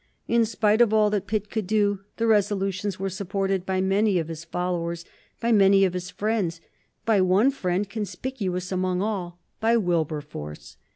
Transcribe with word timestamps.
In 0.27 0.45
spite 0.45 0.81
of 0.81 0.91
all 0.91 1.11
that 1.11 1.27
Pitt 1.27 1.51
could 1.51 1.67
do, 1.67 1.99
the 2.17 2.25
resolutions 2.25 2.97
were 2.99 3.07
supported 3.11 3.67
by 3.67 3.81
many 3.81 4.17
of 4.17 4.29
his 4.29 4.43
followers, 4.43 5.05
by 5.39 5.51
many 5.51 5.85
of 5.85 5.93
his 5.93 6.09
friends, 6.09 6.59
by 7.05 7.21
one 7.21 7.51
friend 7.51 7.87
conspicuous 7.87 8.71
among 8.71 9.03
all, 9.03 9.37
by 9.59 9.77
Wilberforce. 9.77 10.75